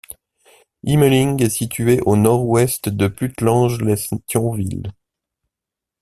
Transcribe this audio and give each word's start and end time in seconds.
Himeling 0.83 1.39
est 1.43 1.51
situé 1.57 1.99
au 2.07 2.15
nord-ouest 2.15 2.89
de 2.89 3.07
Puttelange-lès-Thionville. 3.07 4.91